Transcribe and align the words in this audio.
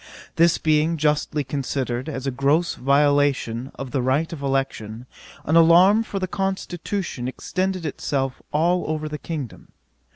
This 0.35 0.57
being 0.57 0.97
justly 0.97 1.43
considered 1.43 2.09
as 2.09 2.25
a 2.25 2.31
gross 2.31 2.73
violation 2.73 3.71
of 3.75 3.91
the 3.91 4.01
right 4.01 4.33
of 4.33 4.41
election, 4.41 5.05
an 5.45 5.55
alarm 5.55 6.01
for 6.01 6.17
the 6.17 6.27
constitution 6.27 7.27
extended 7.27 7.85
itself 7.85 8.41
all 8.51 8.83
over 8.89 9.07
the 9.07 9.19
kingdom. 9.19 9.67